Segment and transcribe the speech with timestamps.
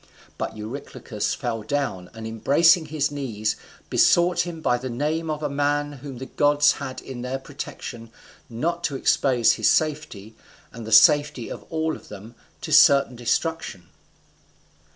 [0.39, 3.55] But Eurylochus fell down, and, embracing his knees,
[3.87, 8.09] besought him by the name of a man whom the gods had in their protection,
[8.49, 10.35] not to expose his safety,
[10.71, 11.99] and the safety of them all,
[12.61, 13.89] to certain destruction.